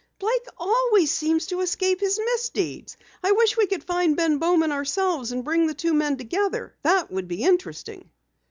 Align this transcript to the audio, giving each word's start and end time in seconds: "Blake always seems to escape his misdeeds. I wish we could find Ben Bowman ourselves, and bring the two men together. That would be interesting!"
"Blake 0.17 0.47
always 0.57 1.11
seems 1.11 1.45
to 1.45 1.61
escape 1.61 1.99
his 1.99 2.17
misdeeds. 2.33 2.97
I 3.23 3.33
wish 3.33 3.55
we 3.55 3.67
could 3.67 3.83
find 3.83 4.17
Ben 4.17 4.39
Bowman 4.39 4.71
ourselves, 4.71 5.31
and 5.31 5.45
bring 5.45 5.67
the 5.67 5.75
two 5.75 5.93
men 5.93 6.17
together. 6.17 6.73
That 6.81 7.11
would 7.11 7.27
be 7.27 7.43
interesting!" 7.43 8.09